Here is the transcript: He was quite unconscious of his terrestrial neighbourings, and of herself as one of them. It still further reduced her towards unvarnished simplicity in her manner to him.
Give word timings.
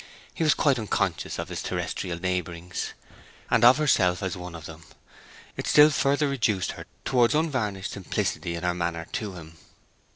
He 0.33 0.43
was 0.43 0.55
quite 0.55 0.79
unconscious 0.79 1.37
of 1.37 1.49
his 1.49 1.61
terrestrial 1.61 2.17
neighbourings, 2.19 2.93
and 3.51 3.63
of 3.63 3.77
herself 3.77 4.23
as 4.23 4.35
one 4.35 4.55
of 4.55 4.65
them. 4.65 4.83
It 5.55 5.67
still 5.67 5.91
further 5.91 6.27
reduced 6.27 6.71
her 6.71 6.87
towards 7.05 7.35
unvarnished 7.35 7.91
simplicity 7.91 8.55
in 8.55 8.63
her 8.63 8.73
manner 8.73 9.05
to 9.11 9.33
him. 9.33 9.57